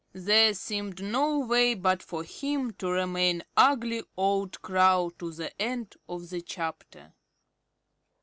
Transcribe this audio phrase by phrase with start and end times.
[0.13, 5.93] There seemed no way but for him to remain ugly old Crow to the end
[6.09, 7.13] of the chapter.